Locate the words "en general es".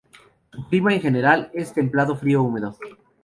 0.95-1.73